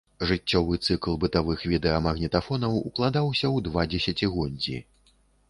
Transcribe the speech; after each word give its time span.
Жыццёвы 0.27 0.77
цыкл 0.85 1.19
бытавых 1.23 1.59
відэамагнітафонаў 1.73 2.79
уклаўся 2.89 3.45
ў 3.55 3.57
два 3.69 3.87
дзесяцігоддзі. 3.93 4.77